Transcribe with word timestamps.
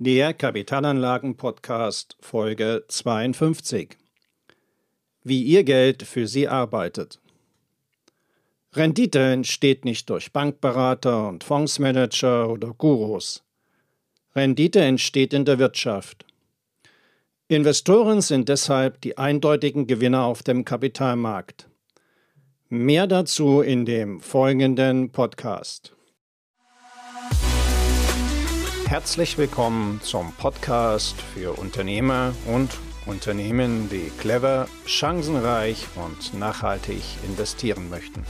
Der 0.00 0.32
Kapitalanlagen-Podcast 0.32 2.16
Folge 2.20 2.84
52. 2.86 3.96
Wie 5.24 5.42
Ihr 5.42 5.64
Geld 5.64 6.04
für 6.04 6.28
Sie 6.28 6.46
arbeitet. 6.46 7.20
Rendite 8.74 9.18
entsteht 9.18 9.84
nicht 9.84 10.08
durch 10.08 10.32
Bankberater 10.32 11.26
und 11.26 11.42
Fondsmanager 11.42 12.48
oder 12.48 12.74
Gurus. 12.74 13.42
Rendite 14.36 14.82
entsteht 14.82 15.34
in 15.34 15.44
der 15.44 15.58
Wirtschaft. 15.58 16.24
Investoren 17.48 18.20
sind 18.20 18.48
deshalb 18.48 19.00
die 19.00 19.18
eindeutigen 19.18 19.88
Gewinner 19.88 20.22
auf 20.22 20.44
dem 20.44 20.64
Kapitalmarkt. 20.64 21.68
Mehr 22.68 23.08
dazu 23.08 23.62
in 23.62 23.84
dem 23.84 24.20
folgenden 24.20 25.10
Podcast. 25.10 25.97
Herzlich 28.88 29.36
willkommen 29.36 30.00
zum 30.00 30.32
Podcast 30.32 31.20
für 31.20 31.58
Unternehmer 31.58 32.32
und 32.46 32.70
Unternehmen, 33.04 33.90
die 33.90 34.10
clever, 34.18 34.66
chancenreich 34.86 35.86
und 35.94 36.32
nachhaltig 36.32 37.02
investieren 37.22 37.90
möchten. 37.90 38.24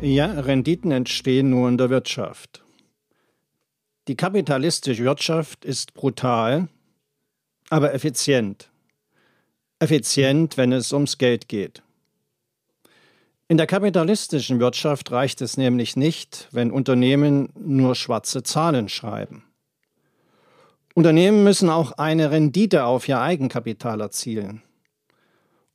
Ja, 0.00 0.32
Renditen 0.32 0.90
entstehen 0.90 1.48
nur 1.48 1.68
in 1.68 1.78
der 1.78 1.90
Wirtschaft. 1.90 2.64
Die 4.08 4.16
kapitalistische 4.16 5.04
Wirtschaft 5.04 5.64
ist 5.64 5.94
brutal, 5.94 6.66
aber 7.70 7.94
effizient. 7.94 8.68
Effizient, 9.78 10.56
wenn 10.56 10.72
es 10.72 10.92
ums 10.92 11.18
Geld 11.18 11.46
geht. 11.46 11.84
In 13.50 13.56
der 13.56 13.66
kapitalistischen 13.66 14.60
Wirtschaft 14.60 15.10
reicht 15.10 15.40
es 15.40 15.56
nämlich 15.56 15.96
nicht, 15.96 16.48
wenn 16.52 16.70
Unternehmen 16.70 17.48
nur 17.58 17.94
schwarze 17.94 18.42
Zahlen 18.42 18.90
schreiben. 18.90 19.42
Unternehmen 20.94 21.44
müssen 21.44 21.70
auch 21.70 21.92
eine 21.92 22.30
Rendite 22.30 22.84
auf 22.84 23.08
ihr 23.08 23.22
Eigenkapital 23.22 24.02
erzielen. 24.02 24.62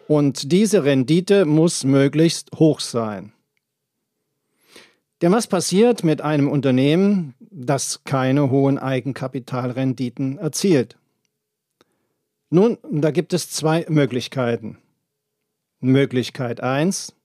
Und 0.07 0.51
diese 0.51 0.83
Rendite 0.83 1.45
muss 1.45 1.83
möglichst 1.83 2.51
hoch 2.55 2.79
sein. 2.79 3.33
Denn 5.23 5.31
was 5.31 5.47
passiert 5.47 6.03
mit 6.03 6.21
einem 6.21 6.49
Unternehmen, 6.49 7.33
das 7.39 8.03
keine 8.03 8.51
hohen 8.51 8.77
Eigenkapitalrenditen 8.77 10.37
erzielt? 10.37 10.97
Nun, 12.51 12.77
da 12.91 13.09
gibt 13.09 13.33
es 13.33 13.49
zwei 13.49 13.83
Möglichkeiten. 13.89 14.77
Möglichkeit 15.79 16.61
1. 16.61 17.15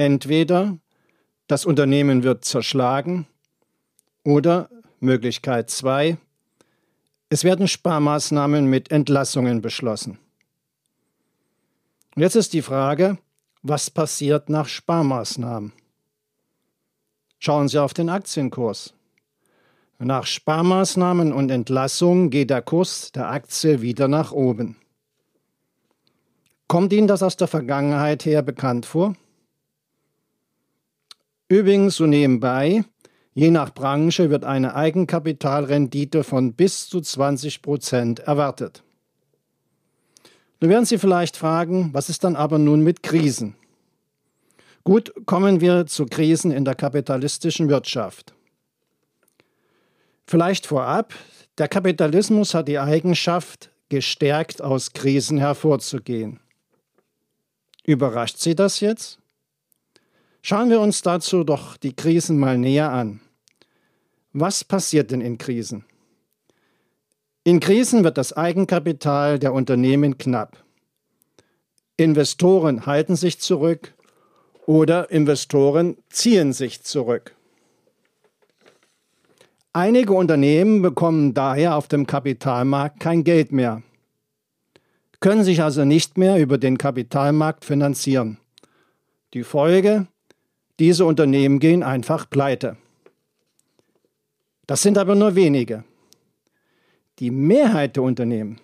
Entweder 0.00 0.78
das 1.46 1.66
Unternehmen 1.66 2.22
wird 2.22 2.46
zerschlagen 2.46 3.26
oder 4.24 4.70
Möglichkeit 4.98 5.68
2, 5.68 6.16
es 7.28 7.44
werden 7.44 7.68
Sparmaßnahmen 7.68 8.64
mit 8.64 8.90
Entlassungen 8.90 9.60
beschlossen. 9.60 10.18
Jetzt 12.16 12.34
ist 12.34 12.54
die 12.54 12.62
Frage, 12.62 13.18
was 13.60 13.90
passiert 13.90 14.48
nach 14.48 14.68
Sparmaßnahmen? 14.68 15.74
Schauen 17.38 17.68
Sie 17.68 17.76
auf 17.78 17.92
den 17.92 18.08
Aktienkurs. 18.08 18.94
Nach 19.98 20.24
Sparmaßnahmen 20.24 21.30
und 21.30 21.50
Entlassungen 21.50 22.30
geht 22.30 22.48
der 22.48 22.62
Kurs 22.62 23.12
der 23.12 23.28
Aktie 23.28 23.82
wieder 23.82 24.08
nach 24.08 24.32
oben. 24.32 24.76
Kommt 26.68 26.90
Ihnen 26.94 27.06
das 27.06 27.22
aus 27.22 27.36
der 27.36 27.48
Vergangenheit 27.48 28.24
her 28.24 28.40
bekannt 28.40 28.86
vor? 28.86 29.14
Übrigens 31.50 31.96
so 31.96 32.06
nebenbei, 32.06 32.84
je 33.34 33.50
nach 33.50 33.74
Branche 33.74 34.30
wird 34.30 34.44
eine 34.44 34.76
Eigenkapitalrendite 34.76 36.22
von 36.22 36.52
bis 36.52 36.88
zu 36.88 37.00
20 37.00 37.60
Prozent 37.60 38.20
erwartet. 38.20 38.84
Nun 40.60 40.70
werden 40.70 40.84
Sie 40.84 40.96
vielleicht 40.96 41.36
fragen, 41.36 41.90
was 41.92 42.08
ist 42.08 42.22
dann 42.22 42.36
aber 42.36 42.58
nun 42.58 42.82
mit 42.82 43.02
Krisen? 43.02 43.56
Gut, 44.84 45.12
kommen 45.26 45.60
wir 45.60 45.86
zu 45.86 46.06
Krisen 46.06 46.52
in 46.52 46.64
der 46.64 46.76
kapitalistischen 46.76 47.68
Wirtschaft. 47.68 48.32
Vielleicht 50.28 50.68
vorab, 50.68 51.14
der 51.58 51.66
Kapitalismus 51.66 52.54
hat 52.54 52.68
die 52.68 52.78
Eigenschaft, 52.78 53.70
gestärkt 53.88 54.62
aus 54.62 54.92
Krisen 54.92 55.38
hervorzugehen. 55.38 56.38
Überrascht 57.84 58.38
Sie 58.38 58.54
das 58.54 58.78
jetzt? 58.78 59.19
Schauen 60.42 60.70
wir 60.70 60.80
uns 60.80 61.02
dazu 61.02 61.44
doch 61.44 61.76
die 61.76 61.94
Krisen 61.94 62.38
mal 62.38 62.56
näher 62.56 62.90
an. 62.90 63.20
Was 64.32 64.64
passiert 64.64 65.10
denn 65.10 65.20
in 65.20 65.38
Krisen? 65.38 65.84
In 67.44 67.60
Krisen 67.60 68.04
wird 68.04 68.16
das 68.16 68.32
Eigenkapital 68.32 69.38
der 69.38 69.52
Unternehmen 69.52 70.18
knapp. 70.18 70.62
Investoren 71.96 72.86
halten 72.86 73.16
sich 73.16 73.40
zurück 73.40 73.94
oder 74.66 75.10
Investoren 75.10 75.96
ziehen 76.08 76.52
sich 76.52 76.82
zurück. 76.82 77.34
Einige 79.72 80.14
Unternehmen 80.14 80.82
bekommen 80.82 81.34
daher 81.34 81.76
auf 81.76 81.86
dem 81.86 82.06
Kapitalmarkt 82.06 82.98
kein 82.98 83.22
Geld 83.24 83.52
mehr, 83.52 83.82
können 85.20 85.44
sich 85.44 85.62
also 85.62 85.84
nicht 85.84 86.18
mehr 86.18 86.38
über 86.38 86.56
den 86.56 86.78
Kapitalmarkt 86.78 87.64
finanzieren. 87.64 88.38
Die 89.34 89.44
Folge, 89.44 90.08
diese 90.80 91.04
Unternehmen 91.04 91.60
gehen 91.60 91.82
einfach 91.82 92.28
pleite. 92.28 92.76
Das 94.66 94.82
sind 94.82 94.96
aber 94.96 95.14
nur 95.14 95.34
wenige. 95.34 95.84
Die 97.18 97.30
Mehrheit 97.30 97.96
der 97.96 98.02
Unternehmen, 98.02 98.58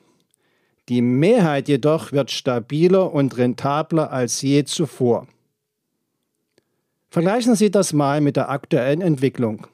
die 0.88 1.02
Mehrheit 1.02 1.68
jedoch 1.68 2.12
wird 2.12 2.30
stabiler 2.30 3.12
und 3.12 3.36
rentabler 3.36 4.10
als 4.12 4.40
je 4.40 4.64
zuvor. 4.64 5.26
Vergleichen 7.10 7.54
Sie 7.54 7.70
das 7.70 7.92
mal 7.92 8.20
mit 8.20 8.36
der 8.36 8.48
aktuellen 8.48 9.02
Entwicklung. 9.02 9.66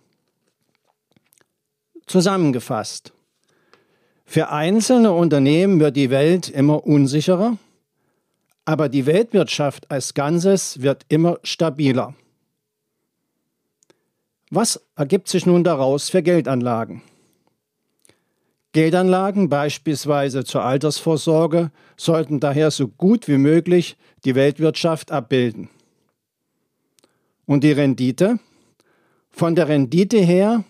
Zusammengefasst. 2.06 3.12
Für 4.24 4.48
einzelne 4.48 5.12
Unternehmen 5.12 5.78
wird 5.78 5.96
die 5.96 6.10
Welt 6.10 6.48
immer 6.48 6.86
unsicherer, 6.86 7.56
aber 8.64 8.88
die 8.88 9.06
Weltwirtschaft 9.06 9.90
als 9.90 10.14
Ganzes 10.14 10.82
wird 10.82 11.04
immer 11.08 11.38
stabiler. 11.44 12.14
Was 14.54 14.84
ergibt 14.96 15.28
sich 15.28 15.46
nun 15.46 15.64
daraus 15.64 16.10
für 16.10 16.22
Geldanlagen? 16.22 17.00
Geldanlagen 18.72 19.48
beispielsweise 19.48 20.44
zur 20.44 20.62
Altersvorsorge 20.62 21.70
sollten 21.96 22.38
daher 22.38 22.70
so 22.70 22.86
gut 22.86 23.28
wie 23.28 23.38
möglich 23.38 23.96
die 24.26 24.34
Weltwirtschaft 24.34 25.10
abbilden. 25.10 25.70
Und 27.46 27.64
die 27.64 27.72
Rendite? 27.72 28.40
Von 29.30 29.54
der 29.54 29.68
Rendite 29.68 30.18
her 30.18 30.64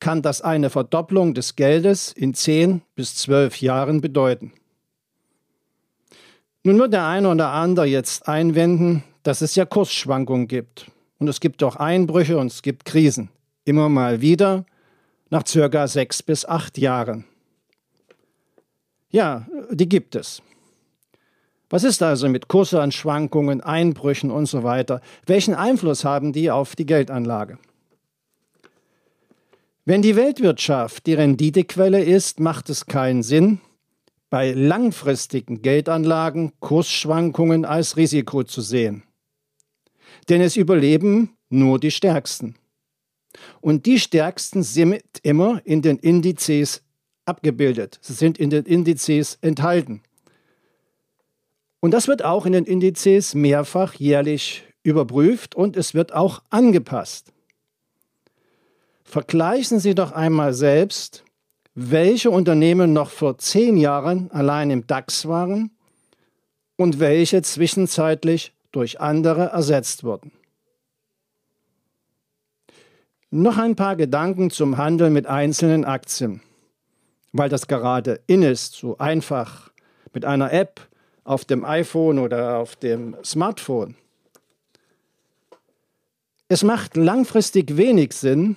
kann 0.00 0.20
das 0.20 0.42
eine 0.42 0.68
Verdopplung 0.68 1.32
des 1.32 1.56
Geldes 1.56 2.12
in 2.12 2.34
10 2.34 2.82
bis 2.94 3.16
12 3.16 3.62
Jahren 3.62 4.02
bedeuten. 4.02 4.52
Nun 6.62 6.78
wird 6.78 6.92
der 6.92 7.06
eine 7.06 7.30
oder 7.30 7.52
andere 7.52 7.86
jetzt 7.86 8.28
einwenden, 8.28 9.02
dass 9.22 9.40
es 9.40 9.54
ja 9.54 9.64
Kursschwankungen 9.64 10.46
gibt. 10.46 10.90
Und 11.24 11.30
es 11.30 11.40
gibt 11.40 11.62
auch 11.62 11.76
Einbrüche 11.76 12.36
und 12.36 12.48
es 12.48 12.60
gibt 12.60 12.84
Krisen. 12.84 13.30
Immer 13.64 13.88
mal 13.88 14.20
wieder, 14.20 14.66
nach 15.30 15.46
circa 15.46 15.88
sechs 15.88 16.22
bis 16.22 16.44
acht 16.44 16.76
Jahren. 16.76 17.24
Ja, 19.08 19.46
die 19.70 19.88
gibt 19.88 20.16
es. 20.16 20.42
Was 21.70 21.82
ist 21.82 22.02
also 22.02 22.28
mit 22.28 22.48
Kursanschwankungen, 22.48 23.62
Einbrüchen 23.62 24.30
und 24.30 24.44
so 24.44 24.64
weiter? 24.64 25.00
Welchen 25.24 25.54
Einfluss 25.54 26.04
haben 26.04 26.34
die 26.34 26.50
auf 26.50 26.76
die 26.76 26.84
Geldanlage? 26.84 27.56
Wenn 29.86 30.02
die 30.02 30.14
Weltwirtschaft 30.14 31.06
die 31.06 31.14
Renditequelle 31.14 32.04
ist, 32.04 32.38
macht 32.38 32.68
es 32.68 32.84
keinen 32.84 33.22
Sinn, 33.22 33.62
bei 34.28 34.52
langfristigen 34.52 35.62
Geldanlagen 35.62 36.52
Kursschwankungen 36.60 37.64
als 37.64 37.96
Risiko 37.96 38.44
zu 38.44 38.60
sehen 38.60 39.04
denn 40.28 40.40
es 40.40 40.56
überleben 40.56 41.36
nur 41.48 41.78
die 41.78 41.90
Stärksten. 41.90 42.56
Und 43.60 43.86
die 43.86 43.98
Stärksten 43.98 44.62
sind 44.62 45.02
immer 45.22 45.60
in 45.64 45.82
den 45.82 45.98
Indizes 45.98 46.82
abgebildet. 47.24 47.98
Sie 48.00 48.12
sind 48.12 48.38
in 48.38 48.50
den 48.50 48.64
Indizes 48.64 49.38
enthalten. 49.40 50.02
Und 51.80 51.90
das 51.90 52.08
wird 52.08 52.24
auch 52.24 52.46
in 52.46 52.52
den 52.52 52.64
Indizes 52.64 53.34
mehrfach 53.34 53.94
jährlich 53.94 54.64
überprüft 54.82 55.54
und 55.54 55.76
es 55.76 55.94
wird 55.94 56.14
auch 56.14 56.42
angepasst. 56.50 57.32
Vergleichen 59.04 59.80
Sie 59.80 59.94
doch 59.94 60.12
einmal 60.12 60.54
selbst, 60.54 61.24
welche 61.74 62.30
Unternehmen 62.30 62.92
noch 62.92 63.10
vor 63.10 63.38
zehn 63.38 63.76
Jahren 63.76 64.30
allein 64.30 64.70
im 64.70 64.86
DAX 64.86 65.26
waren 65.26 65.70
und 66.76 67.00
welche 67.00 67.42
zwischenzeitlich 67.42 68.52
durch 68.74 69.00
andere 69.00 69.46
ersetzt 69.46 70.04
wurden. 70.04 70.32
Noch 73.30 73.58
ein 73.58 73.76
paar 73.76 73.96
Gedanken 73.96 74.50
zum 74.50 74.76
Handel 74.76 75.10
mit 75.10 75.26
einzelnen 75.26 75.84
Aktien, 75.84 76.40
weil 77.32 77.48
das 77.48 77.66
gerade 77.66 78.20
in 78.26 78.42
ist, 78.42 78.74
so 78.74 78.98
einfach 78.98 79.70
mit 80.12 80.24
einer 80.24 80.52
App 80.52 80.80
auf 81.24 81.44
dem 81.44 81.64
iPhone 81.64 82.18
oder 82.18 82.58
auf 82.58 82.76
dem 82.76 83.16
Smartphone. 83.24 83.96
Es 86.48 86.62
macht 86.62 86.96
langfristig 86.96 87.76
wenig 87.76 88.12
Sinn, 88.12 88.56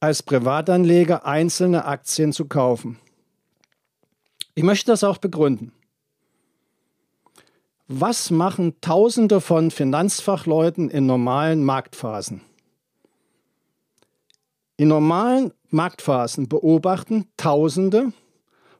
als 0.00 0.22
Privatanleger 0.22 1.24
einzelne 1.24 1.86
Aktien 1.86 2.32
zu 2.32 2.46
kaufen. 2.46 2.98
Ich 4.54 4.62
möchte 4.62 4.90
das 4.90 5.04
auch 5.04 5.18
begründen. 5.18 5.72
Was 7.88 8.32
machen 8.32 8.74
Tausende 8.80 9.40
von 9.40 9.70
Finanzfachleuten 9.70 10.90
in 10.90 11.06
normalen 11.06 11.64
Marktphasen? 11.64 12.40
In 14.76 14.88
normalen 14.88 15.52
Marktphasen 15.70 16.48
beobachten 16.48 17.28
Tausende 17.36 18.12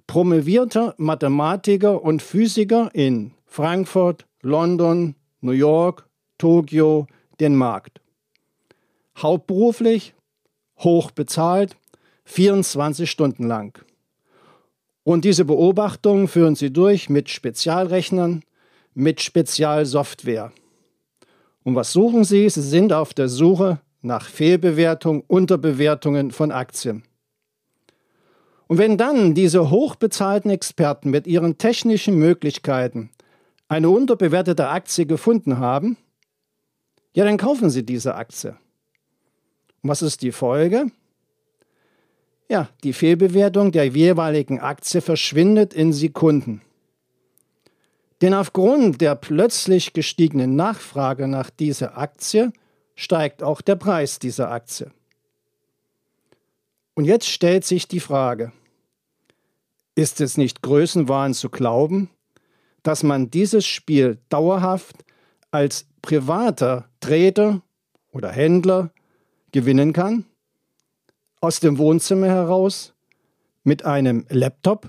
promovierter 0.08 0.97
Mathematiker 0.99 2.03
und 2.03 2.20
Physiker 2.20 2.91
in 2.94 3.32
Frankfurt, 3.44 4.26
London, 4.43 5.14
New 5.41 5.52
York, 5.52 6.09
Tokio 6.37 7.06
den 7.38 7.55
Markt. 7.55 8.00
Hauptberuflich, 9.19 10.14
hoch 10.81 11.12
bezahlt, 11.12 11.76
24 12.25 13.09
Stunden 13.09 13.47
lang. 13.47 13.79
Und 15.05 15.25
diese 15.25 15.44
Beobachtungen 15.44 16.26
führen 16.26 16.56
sie 16.56 16.73
durch 16.73 17.09
mit 17.09 17.31
Spezialrechnern, 17.31 18.43
mit 18.97 19.21
Spezialsoftware. 19.21 20.53
Und 21.63 21.75
was 21.75 21.93
suchen 21.93 22.25
Sie? 22.25 22.49
Sie 22.49 22.63
sind 22.63 22.93
auf 22.93 23.13
der 23.13 23.29
Suche 23.29 23.79
nach 24.01 24.27
Fehlbewertung, 24.27 25.23
Unterbewertungen 25.27 26.31
von 26.31 26.51
Aktien. 26.51 27.03
Und 28.69 28.79
wenn 28.79 28.97
dann 28.97 29.35
diese 29.35 29.71
hochbezahlten 29.71 30.51
Experten 30.51 31.11
mit 31.11 31.27
ihren 31.27 31.59
technischen 31.59 32.17
Möglichkeiten 32.17 33.11
eine 33.69 33.91
unterbewertete 33.91 34.69
Aktie 34.69 35.07
gefunden 35.07 35.59
haben, 35.59 35.97
ja, 37.15 37.25
dann 37.25 37.37
kaufen 37.37 37.69
Sie 37.71 37.85
diese 37.85 38.15
Aktie. 38.15 38.57
Und 39.83 39.91
was 39.91 40.03
ist 40.03 40.23
die 40.23 40.33
Folge? 40.33 40.87
Ja, 42.49 42.69
die 42.83 42.93
Fehlbewertung 42.93 43.73
der 43.73 43.89
jeweiligen 43.89 44.61
Aktie 44.61 45.01
verschwindet 45.01 45.75
in 45.75 45.93
Sekunden. 45.93 46.63
Denn 48.23 48.33
aufgrund 48.33 49.01
der 49.01 49.15
plötzlich 49.15 49.93
gestiegenen 49.93 50.57
Nachfrage 50.57 51.29
nach 51.29 51.51
dieser 51.51 51.99
Aktie 51.99 52.53
steigt 52.95 53.43
auch 53.43 53.61
der 53.61 53.77
Preis 53.77 54.19
dieser 54.19 54.51
Aktie. 54.51 54.91
Und 56.95 57.05
jetzt 57.05 57.29
stellt 57.29 57.65
sich 57.65 57.89
die 57.89 58.01
Frage, 58.01 58.53
ist 59.95 60.21
es 60.21 60.39
nicht 60.39 60.63
Größenwahn 60.63 61.35
zu 61.35 61.51
glauben, 61.51 62.11
dass 62.83 63.03
man 63.03 63.31
dieses 63.31 63.67
Spiel 63.67 64.19
dauerhaft 64.31 65.05
als 65.51 65.87
privater 66.01 66.89
Trader 67.01 67.61
oder 68.12 68.31
Händler 68.31 68.91
gewinnen 69.53 69.93
kann? 69.93 70.25
Aus 71.41 71.61
dem 71.61 71.77
Wohnzimmer 71.77 72.29
heraus? 72.29 72.95
Mit 73.62 73.85
einem 73.85 74.25
Laptop 74.31 74.89